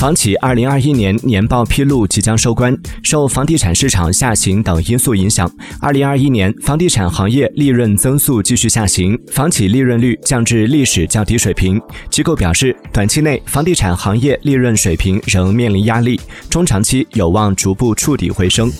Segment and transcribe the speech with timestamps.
[0.00, 5.46] 房企二零二一年年报披露即将收官受房地产市场下行等因素影响
[5.78, 11.78] 二零二一年房地产行业利润增速继续下行房企利润率降至历史较低水平
[12.08, 18.72] 机构表示短期内房地产行业利润水平仍面临压力中长期有望逐步触底回升。